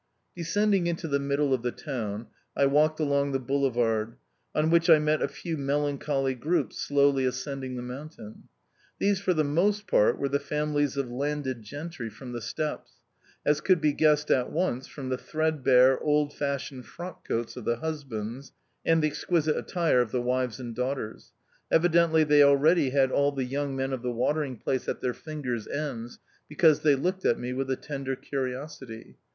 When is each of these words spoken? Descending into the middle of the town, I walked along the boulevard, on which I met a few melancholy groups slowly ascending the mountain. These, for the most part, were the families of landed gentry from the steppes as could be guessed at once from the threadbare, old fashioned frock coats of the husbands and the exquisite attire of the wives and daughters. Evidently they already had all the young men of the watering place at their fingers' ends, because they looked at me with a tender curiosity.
Descending 0.35 0.87
into 0.87 1.07
the 1.07 1.19
middle 1.19 1.53
of 1.53 1.61
the 1.61 1.71
town, 1.71 2.25
I 2.57 2.65
walked 2.65 2.99
along 2.99 3.33
the 3.33 3.39
boulevard, 3.39 4.15
on 4.55 4.71
which 4.71 4.89
I 4.89 4.97
met 4.97 5.21
a 5.21 5.27
few 5.27 5.57
melancholy 5.57 6.33
groups 6.33 6.81
slowly 6.81 7.23
ascending 7.23 7.75
the 7.75 7.83
mountain. 7.83 8.45
These, 8.97 9.19
for 9.21 9.35
the 9.35 9.43
most 9.43 9.85
part, 9.87 10.17
were 10.17 10.27
the 10.27 10.39
families 10.39 10.97
of 10.97 11.11
landed 11.11 11.61
gentry 11.61 12.09
from 12.09 12.31
the 12.31 12.41
steppes 12.41 12.93
as 13.45 13.61
could 13.61 13.79
be 13.79 13.93
guessed 13.93 14.31
at 14.31 14.51
once 14.51 14.87
from 14.87 15.09
the 15.09 15.19
threadbare, 15.19 15.99
old 15.99 16.33
fashioned 16.33 16.87
frock 16.87 17.27
coats 17.27 17.55
of 17.55 17.65
the 17.65 17.75
husbands 17.77 18.53
and 18.83 19.03
the 19.03 19.07
exquisite 19.07 19.55
attire 19.55 20.01
of 20.01 20.11
the 20.11 20.19
wives 20.23 20.59
and 20.59 20.73
daughters. 20.75 21.31
Evidently 21.71 22.23
they 22.23 22.41
already 22.41 22.89
had 22.89 23.11
all 23.11 23.31
the 23.31 23.45
young 23.45 23.75
men 23.75 23.93
of 23.93 24.01
the 24.01 24.09
watering 24.11 24.57
place 24.57 24.87
at 24.89 24.99
their 25.01 25.13
fingers' 25.13 25.67
ends, 25.67 26.17
because 26.49 26.79
they 26.79 26.95
looked 26.95 27.23
at 27.23 27.37
me 27.37 27.53
with 27.53 27.69
a 27.69 27.75
tender 27.75 28.15
curiosity. 28.15 29.17